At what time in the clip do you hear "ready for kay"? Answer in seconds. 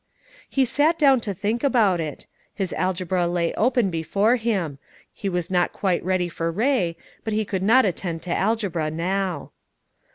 6.03-6.97